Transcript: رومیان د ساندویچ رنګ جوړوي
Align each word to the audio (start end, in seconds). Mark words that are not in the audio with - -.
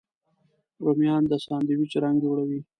رومیان 0.83 1.23
د 1.31 1.33
ساندویچ 1.45 1.91
رنګ 2.03 2.15
جوړوي 2.23 2.59